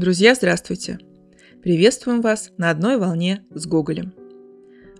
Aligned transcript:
Друзья, 0.00 0.34
здравствуйте! 0.34 0.98
Приветствуем 1.62 2.22
вас 2.22 2.52
на 2.56 2.70
одной 2.70 2.96
волне 2.96 3.44
с 3.50 3.66
Гоголем. 3.66 4.14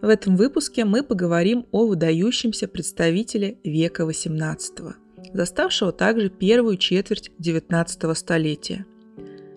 В 0.02 0.06
этом 0.06 0.36
выпуске 0.36 0.84
мы 0.84 1.02
поговорим 1.02 1.64
о 1.70 1.86
выдающемся 1.86 2.68
представителе 2.68 3.56
века 3.64 4.02
XVIII, 4.02 4.92
заставшего 5.32 5.92
также 5.92 6.28
первую 6.28 6.76
четверть 6.76 7.30
XIX 7.40 8.14
столетия. 8.14 8.84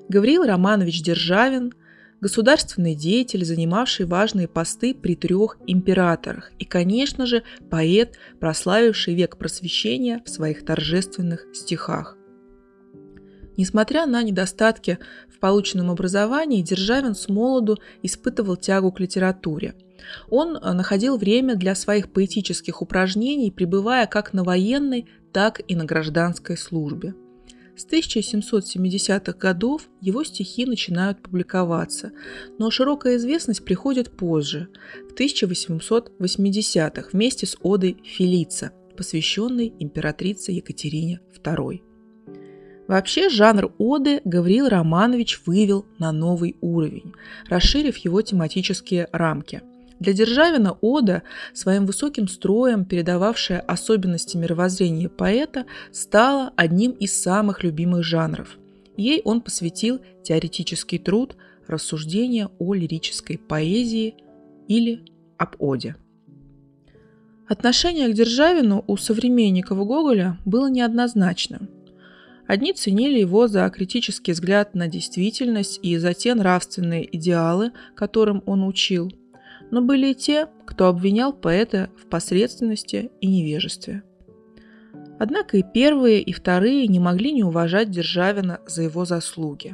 Гавриил 0.07 0.45
Романович 0.45 1.03
Державин– 1.03 1.73
государственный 2.21 2.95
деятель, 2.95 3.43
занимавший 3.43 4.05
важные 4.05 4.47
посты 4.47 4.93
при 4.95 5.17
трех 5.17 5.57
императорах 5.67 6.53
и, 6.57 6.63
конечно 6.63 7.25
же, 7.25 7.43
поэт, 7.69 8.13
прославивший 8.39 9.13
век 9.13 9.35
просвещения 9.37 10.21
в 10.25 10.29
своих 10.29 10.63
торжественных 10.63 11.47
стихах. 11.51 12.17
Несмотря 13.57 14.05
на 14.05 14.23
недостатки 14.23 14.97
в 15.29 15.39
полученном 15.39 15.91
образовании, 15.91 16.61
Державин 16.61 17.15
с 17.15 17.29
молоду 17.29 17.77
испытывал 18.01 18.55
тягу 18.55 18.91
к 18.91 18.99
литературе. 18.99 19.75
Он 20.29 20.57
э, 20.57 20.73
находил 20.73 21.17
время 21.17 21.55
для 21.55 21.75
своих 21.75 22.11
поэтических 22.11 22.81
упражнений, 22.81 23.51
пребывая 23.51 24.07
как 24.07 24.33
на 24.33 24.43
военной, 24.43 25.07
так 25.31 25.61
и 25.67 25.75
на 25.75 25.85
гражданской 25.85 26.57
службе. 26.57 27.13
С 27.75 27.87
1770-х 27.87 29.33
годов 29.33 29.89
его 29.99 30.23
стихи 30.23 30.65
начинают 30.65 31.23
публиковаться, 31.23 32.11
но 32.59 32.69
широкая 32.69 33.17
известность 33.17 33.65
приходит 33.65 34.15
позже, 34.15 34.69
в 35.09 35.13
1880-х, 35.19 37.09
вместе 37.11 37.47
с 37.47 37.57
одой 37.63 37.97
«Фелица», 38.03 38.71
посвященной 38.95 39.73
императрице 39.79 40.51
Екатерине 40.51 41.19
II. 41.43 41.92
Вообще 42.87 43.29
жанр 43.29 43.73
оды 43.77 44.21
Гавриил 44.25 44.67
Романович 44.67 45.41
вывел 45.45 45.85
на 45.99 46.11
новый 46.11 46.57
уровень, 46.59 47.13
расширив 47.47 47.97
его 47.97 48.21
тематические 48.21 49.07
рамки. 49.11 49.61
Для 49.99 50.11
Державина 50.11 50.77
ода, 50.81 51.23
своим 51.53 51.85
высоким 51.85 52.27
строем, 52.27 52.83
передававшая 52.83 53.61
особенности 53.61 54.35
мировоззрения 54.35 55.07
поэта, 55.07 55.65
стала 55.93 56.51
одним 56.57 56.91
из 56.91 57.19
самых 57.21 57.63
любимых 57.63 58.03
жанров. 58.03 58.57
Ей 58.97 59.21
он 59.23 59.39
посвятил 59.39 60.01
теоретический 60.23 60.99
труд 60.99 61.37
«Рассуждения 61.67 62.49
о 62.59 62.73
лирической 62.73 63.37
поэзии» 63.37 64.15
или 64.67 65.05
об 65.37 65.55
оде. 65.59 65.95
Отношение 67.47 68.09
к 68.09 68.13
Державину 68.13 68.83
у 68.87 68.97
современников 68.97 69.77
Гоголя 69.77 70.37
было 70.43 70.69
неоднозначным– 70.69 71.69
Одни 72.47 72.73
ценили 72.73 73.19
его 73.19 73.47
за 73.47 73.69
критический 73.69 74.33
взгляд 74.33 74.75
на 74.75 74.87
действительность 74.87 75.79
и 75.81 75.97
за 75.97 76.13
те 76.13 76.35
нравственные 76.35 77.15
идеалы, 77.15 77.71
которым 77.95 78.43
он 78.45 78.67
учил. 78.67 79.11
Но 79.71 79.81
были 79.81 80.11
и 80.11 80.15
те, 80.15 80.47
кто 80.65 80.87
обвинял 80.87 81.33
поэта 81.33 81.89
в 81.97 82.07
посредственности 82.07 83.11
и 83.21 83.27
невежестве. 83.27 84.03
Однако 85.19 85.57
и 85.57 85.63
первые, 85.63 86.21
и 86.21 86.33
вторые 86.33 86.87
не 86.87 86.99
могли 86.99 87.31
не 87.31 87.43
уважать 87.43 87.89
Державина 87.89 88.59
за 88.67 88.83
его 88.83 89.05
заслуги. 89.05 89.73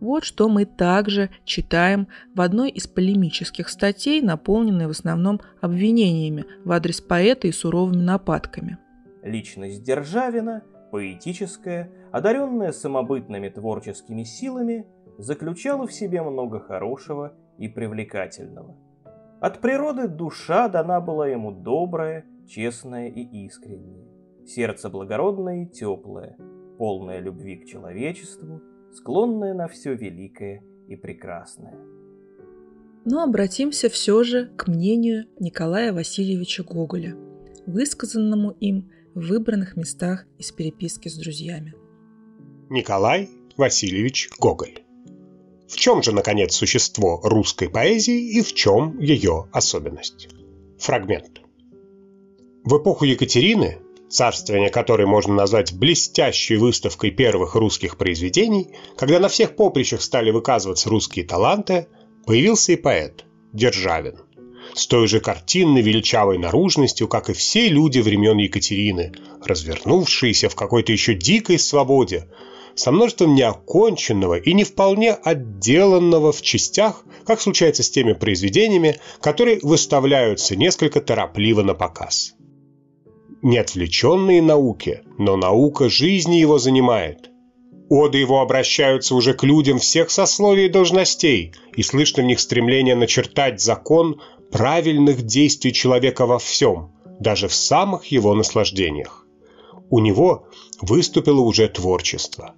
Вот 0.00 0.24
что 0.24 0.48
мы 0.48 0.66
также 0.66 1.30
читаем 1.44 2.06
в 2.34 2.40
одной 2.40 2.70
из 2.70 2.86
полемических 2.86 3.68
статей, 3.68 4.20
наполненной 4.20 4.86
в 4.86 4.90
основном 4.90 5.40
обвинениями 5.60 6.44
в 6.64 6.70
адрес 6.70 7.00
поэта 7.00 7.48
и 7.48 7.52
суровыми 7.52 8.02
нападками. 8.02 8.78
Личность 9.22 9.82
Державина– 9.82 10.62
поэтическая, 10.90 11.90
одаренная 12.12 12.72
самобытными 12.72 13.48
творческими 13.48 14.24
силами, 14.24 14.86
заключала 15.18 15.86
в 15.86 15.92
себе 15.92 16.22
много 16.22 16.60
хорошего 16.60 17.34
и 17.58 17.68
привлекательного. 17.68 18.76
От 19.40 19.60
природы 19.60 20.08
душа 20.08 20.68
дана 20.68 21.00
была 21.00 21.28
ему 21.28 21.52
добрая, 21.52 22.24
честная 22.48 23.08
и 23.08 23.22
искренняя, 23.46 24.06
сердце 24.46 24.88
благородное 24.88 25.64
и 25.64 25.66
теплое, 25.66 26.36
полное 26.78 27.20
любви 27.20 27.56
к 27.56 27.66
человечеству, 27.66 28.62
склонное 28.92 29.54
на 29.54 29.68
все 29.68 29.94
великое 29.94 30.62
и 30.88 30.96
прекрасное. 30.96 31.76
Но 33.04 33.22
обратимся 33.22 33.88
все 33.88 34.22
же 34.22 34.50
к 34.56 34.66
мнению 34.68 35.26
Николая 35.38 35.92
Васильевича 35.92 36.64
Гоголя, 36.64 37.16
высказанному 37.66 38.50
им 38.60 38.90
в 39.18 39.26
выбранных 39.26 39.76
местах 39.76 40.26
из 40.38 40.52
переписки 40.52 41.08
с 41.08 41.16
друзьями. 41.16 41.74
Николай 42.70 43.28
Васильевич 43.56 44.30
Гоголь. 44.38 44.84
В 45.68 45.76
чем 45.76 46.02
же, 46.02 46.12
наконец, 46.12 46.54
существо 46.54 47.20
русской 47.24 47.68
поэзии 47.68 48.38
и 48.38 48.42
в 48.42 48.54
чем 48.54 48.98
ее 49.00 49.48
особенность? 49.52 50.28
Фрагмент. 50.78 51.40
В 52.64 52.78
эпоху 52.78 53.06
Екатерины, 53.06 53.78
царствование 54.08 54.70
которой 54.70 55.06
можно 55.06 55.34
назвать 55.34 55.72
блестящей 55.72 56.56
выставкой 56.56 57.10
первых 57.10 57.56
русских 57.56 57.98
произведений, 57.98 58.74
когда 58.96 59.18
на 59.18 59.28
всех 59.28 59.56
поприщах 59.56 60.00
стали 60.00 60.30
выказываться 60.30 60.88
русские 60.88 61.26
таланты, 61.26 61.88
появился 62.24 62.72
и 62.72 62.76
поэт 62.76 63.24
Державин 63.52 64.27
с 64.78 64.86
той 64.86 65.08
же 65.08 65.20
картинной 65.20 65.82
величавой 65.82 66.38
наружностью, 66.38 67.08
как 67.08 67.30
и 67.30 67.32
все 67.32 67.68
люди 67.68 67.98
времен 67.98 68.38
Екатерины, 68.38 69.12
развернувшиеся 69.44 70.48
в 70.48 70.54
какой-то 70.54 70.92
еще 70.92 71.14
дикой 71.14 71.58
свободе, 71.58 72.28
со 72.76 72.92
множеством 72.92 73.34
неоконченного 73.34 74.36
и 74.36 74.52
не 74.54 74.62
вполне 74.62 75.12
отделанного 75.12 76.30
в 76.30 76.42
частях, 76.42 77.04
как 77.26 77.40
случается 77.40 77.82
с 77.82 77.90
теми 77.90 78.12
произведениями, 78.12 79.00
которые 79.20 79.58
выставляются 79.62 80.54
несколько 80.54 81.00
торопливо 81.00 81.62
на 81.62 81.74
показ. 81.74 82.34
Не 83.42 83.58
отвлеченные 83.58 84.40
науки, 84.40 85.02
но 85.18 85.36
наука 85.36 85.88
жизни 85.88 86.36
его 86.36 86.58
занимает. 86.58 87.30
Оды 87.88 88.18
его 88.18 88.40
обращаются 88.40 89.14
уже 89.14 89.34
к 89.34 89.42
людям 89.44 89.78
всех 89.78 90.10
сословий 90.10 90.66
и 90.66 90.68
должностей, 90.68 91.54
и 91.74 91.82
слышно 91.82 92.22
в 92.22 92.26
них 92.26 92.38
стремление 92.38 92.94
начертать 92.94 93.60
закон 93.60 94.20
правильных 94.50 95.22
действий 95.22 95.72
человека 95.72 96.26
во 96.26 96.38
всем, 96.38 96.92
даже 97.20 97.48
в 97.48 97.54
самых 97.54 98.06
его 98.06 98.34
наслаждениях. 98.34 99.26
У 99.90 100.00
него 100.00 100.46
выступило 100.80 101.40
уже 101.40 101.68
творчество. 101.68 102.54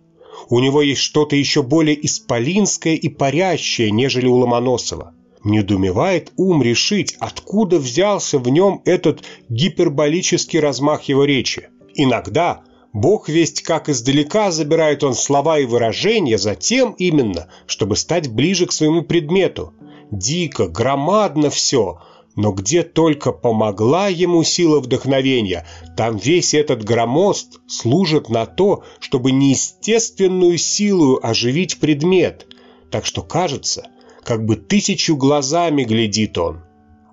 У 0.49 0.61
него 0.61 0.83
есть 0.83 1.01
что-то 1.01 1.37
еще 1.37 1.63
более 1.63 2.05
исполинское 2.05 2.95
и 2.95 3.09
парящее, 3.09 3.91
нежели 3.91 4.27
у 4.27 4.37
Ломоносова. 4.37 5.15
Недумевает 5.45 6.33
ум 6.37 6.63
решить, 6.63 7.17
откуда 7.19 7.79
взялся 7.79 8.39
в 8.39 8.49
нем 8.49 8.83
этот 8.85 9.23
гиперболический 9.49 10.61
размах 10.61 11.05
его 11.05 11.25
речи. 11.25 11.69
Иногда 11.95 12.63
Бог 12.93 13.29
весть 13.29 13.63
как 13.63 13.89
издалека 13.89 14.51
забирает 14.51 15.05
он 15.05 15.15
слова 15.15 15.59
и 15.59 15.65
выражения 15.65 16.39
за 16.39 16.57
тем 16.57 16.95
именно, 16.99 17.49
чтобы 17.67 17.97
стать 17.97 18.29
ближе 18.29 18.67
к 18.67 18.73
своему 18.73 19.03
предмету, 19.03 19.73
дико, 20.11 20.69
громадно 20.69 21.51
все, 21.51 22.01
но 22.37 22.53
где 22.53 22.83
только 22.83 23.33
помогла 23.33 24.09
ему 24.09 24.43
сила 24.45 24.81
вдохновения, 24.81 25.67
там 25.97 26.17
весь 26.17 26.55
этот 26.55 26.85
громост 26.85 27.61
служит 27.67 28.29
на 28.29 28.47
то, 28.47 28.85
чтобы 28.99 29.33
неестественную 29.33 30.59
силу 30.59 31.19
оживить 31.23 31.81
предмет. 31.81 32.47
Так 32.91 33.07
что 33.07 33.23
кажется, 33.23 33.89
как 34.23 34.45
бы 34.45 34.57
тысячу 34.57 35.17
глазами 35.17 35.85
глядит 35.85 36.39
он. 36.39 36.61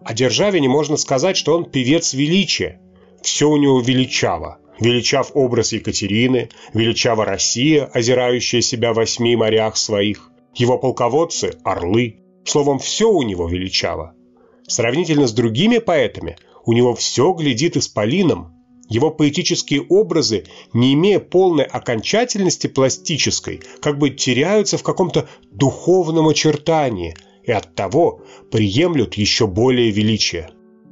О 0.03 0.13
Державине 0.13 0.69
можно 0.69 0.97
сказать, 0.97 1.35
что 1.35 1.55
он 1.55 1.65
певец 1.65 2.13
величия. 2.13 2.79
Все 3.21 3.49
у 3.49 3.57
него 3.57 3.81
величаво. 3.81 4.59
Величав 4.79 5.31
образ 5.33 5.73
Екатерины, 5.73 6.49
величава 6.73 7.25
Россия, 7.25 7.85
озирающая 7.85 8.61
себя 8.61 8.93
в 8.93 8.97
восьми 8.97 9.35
морях 9.35 9.75
своих. 9.75 10.31
Его 10.53 10.77
полководцы– 10.77 11.57
орлы, 11.63 12.19
Словом, 12.47 12.79
все 12.79 13.09
у 13.09 13.23
него 13.23 13.49
величаво. 13.49 14.15
Сравнительно 14.67 15.27
с 15.27 15.33
другими 15.33 15.79
поэтами, 15.79 16.37
у 16.65 16.71
него 16.71 16.95
все 16.95 17.33
глядит 17.33 17.75
исполином. 17.75 18.53
Его 18.87 19.11
поэтические 19.11 19.81
образы, 19.81 20.45
не 20.71 20.93
имея 20.93 21.19
полной 21.19 21.65
окончательности 21.65 22.67
пластической, 22.67 23.61
как 23.81 23.97
бы 23.97 24.11
теряются 24.11 24.77
в 24.77 24.83
каком-то 24.83 25.27
духовном 25.51 26.29
очертании 26.29 27.15
и 27.43 27.51
оттого 27.51 28.21
приемлют 28.49 29.15
еще 29.15 29.45
более 29.45 29.91
величие. 29.91 30.49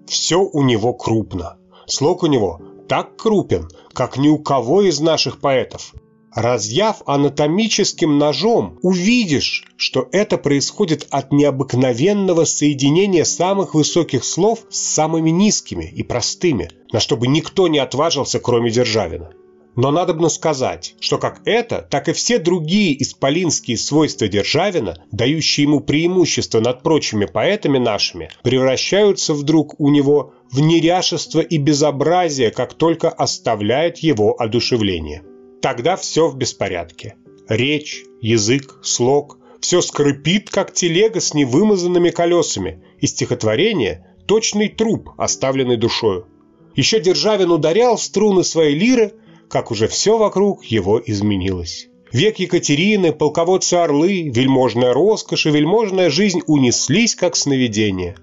Все 0.07 0.41
у 0.41 0.61
него 0.61 0.93
крупно. 0.93 1.57
Слог 1.87 2.23
у 2.23 2.27
него 2.27 2.59
так 2.89 3.15
крупен, 3.15 3.69
как 3.93 4.17
ни 4.17 4.27
у 4.27 4.39
кого 4.39 4.81
из 4.81 4.99
наших 4.99 5.39
поэтов. 5.39 5.93
Разъяв 6.35 7.01
анатомическим 7.05 8.17
ножом, 8.17 8.77
увидишь, 8.81 9.63
что 9.77 10.09
это 10.11 10.37
происходит 10.37 11.07
от 11.09 11.31
необыкновенного 11.31 12.43
соединения 12.43 13.23
самых 13.23 13.73
высоких 13.73 14.25
слов 14.25 14.59
с 14.69 14.77
самыми 14.77 15.29
низкими 15.29 15.85
и 15.85 16.03
простыми, 16.03 16.69
на 16.91 16.99
что 16.99 17.15
бы 17.15 17.27
никто 17.27 17.69
не 17.69 17.79
отважился, 17.79 18.41
кроме 18.41 18.69
Державина. 18.69 19.31
Но 19.77 19.91
надобно 19.91 20.27
сказать, 20.27 20.95
что 20.99 21.17
как 21.19 21.41
это, 21.45 21.87
так 21.89 22.09
и 22.09 22.13
все 22.13 22.37
другие 22.37 23.01
исполинские 23.01 23.77
свойства 23.77 24.27
Державина, 24.27 24.97
дающие 25.13 25.63
ему 25.63 25.79
преимущество 25.79 26.59
над 26.59 26.83
прочими 26.83 27.25
поэтами 27.25 27.77
нашими, 27.77 28.29
превращаются 28.43 29.33
вдруг 29.33 29.79
у 29.79 29.89
него 29.89 30.33
в 30.51 30.59
неряшество 30.59 31.39
и 31.39 31.57
безобразие, 31.57 32.51
как 32.51 32.73
только 32.73 33.09
оставляет 33.09 33.99
его 33.99 34.35
одушевление. 34.37 35.23
Тогда 35.65 35.95
все 35.95 36.27
в 36.27 36.37
беспорядке. 36.37 37.15
Речь, 37.49 38.03
язык, 38.21 38.81
слог– 38.83 39.39
все 39.61 39.81
скрипит, 39.81 40.51
как 40.51 40.71
телега 40.71 41.19
с 41.19 41.33
невымазанными 41.33 42.11
колесами, 42.11 42.83
и 42.99 43.07
стихотворение– 43.07 44.05
точный 44.27 44.69
труп, 44.69 45.09
оставленный 45.17 45.77
душою. 45.77 46.27
Еще 46.75 46.99
Державин 46.99 47.49
ударял 47.49 47.97
струны 47.97 48.43
своей 48.43 48.75
лиры, 48.75 49.13
как 49.49 49.71
уже 49.71 49.87
все 49.87 50.19
вокруг 50.19 50.63
его 50.65 51.01
изменилось. 51.03 51.87
Век 52.11 52.37
Екатерины, 52.37 53.11
полководцы 53.11 53.73
Орлы, 53.73 54.29
вельможная 54.29 54.93
роскошь 54.93 55.47
и 55.47 55.49
вельможная 55.49 56.11
жизнь 56.11 56.41
унеслись, 56.45 57.15
как 57.15 57.35
сновидение. 57.35 58.17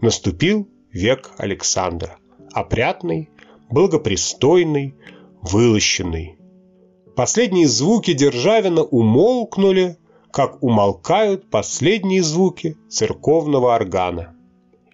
Наступил 0.00 0.68
век 0.92 1.32
Александра. 1.38 2.18
Опрятный, 2.52 3.30
благопристойный, 3.68 4.94
вылощенный. 5.42 6.37
Последние 7.18 7.66
звуки 7.66 8.12
Державина 8.12 8.84
умолкнули, 8.84 9.96
как 10.30 10.62
умолкают 10.62 11.50
последние 11.50 12.22
звуки 12.22 12.76
церковного 12.88 13.74
органа. 13.74 14.36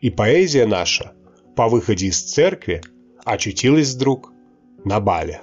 И 0.01 0.09
поэзия 0.09 0.65
наша 0.65 1.13
по 1.55 1.69
выходе 1.69 2.07
из 2.07 2.23
церкви 2.23 2.81
очутилась 3.27 3.93
вдруг 3.93 4.33
на 4.87 5.01
бале. 5.01 5.43